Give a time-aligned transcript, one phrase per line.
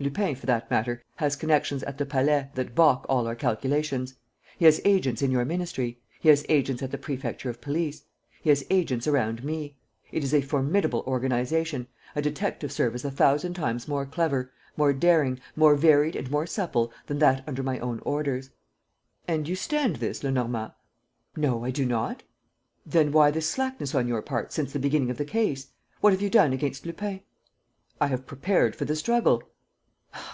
[0.00, 4.16] Lupin, for that matter, has connections at the Palais that balk all our calculations.
[4.58, 6.00] He has agents in your ministry.
[6.18, 8.04] He has agents at the Prefecture of Police.
[8.42, 9.76] He has agents around me.
[10.10, 11.86] It is a formidable organization,
[12.16, 16.92] a detective service a thousand times more clever, more daring, more varied and more supple
[17.06, 18.50] than that under my own orders."
[19.28, 20.72] "And you stand this, Lenormand?"
[21.36, 22.24] "No, I do not."
[22.84, 25.68] "Then why this slackness on your part since the beginning of the case?
[26.00, 27.20] What have you done against Lupin?"
[28.00, 29.44] "I have prepared for the struggle."